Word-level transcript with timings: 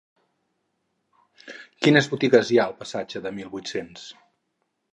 Quines 1.85 2.09
botigues 2.13 2.49
hi 2.55 2.59
ha 2.61 2.65
al 2.65 2.75
passatge 2.81 3.21
del 3.27 3.39
Mil 3.39 3.53
vuit-cents? 3.55 4.09